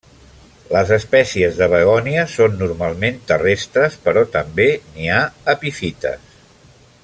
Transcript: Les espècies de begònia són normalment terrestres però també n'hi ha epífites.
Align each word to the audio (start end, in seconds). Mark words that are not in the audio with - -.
Les 0.75 0.93
espècies 0.95 1.59
de 1.59 1.67
begònia 1.73 2.23
són 2.37 2.57
normalment 2.61 3.21
terrestres 3.33 3.99
però 4.07 4.25
també 4.37 4.69
n'hi 4.95 5.13
ha 5.13 5.21
epífites. 5.55 6.27